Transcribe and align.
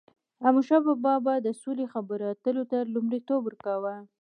احمدشاه 0.45 0.81
بابا 1.05 1.13
به 1.25 1.33
د 1.45 1.47
سولي 1.61 1.85
خبرو 1.93 2.29
ته 2.71 2.79
لومړیتوب 2.93 3.41
ورکاوه. 3.45 3.95